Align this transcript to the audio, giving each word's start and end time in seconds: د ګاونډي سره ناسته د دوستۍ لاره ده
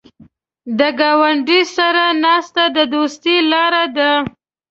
د 0.77 0.81
ګاونډي 0.99 1.61
سره 1.75 2.03
ناسته 2.23 2.63
د 2.75 2.77
دوستۍ 2.93 3.37
لاره 3.51 3.85
ده 3.97 4.11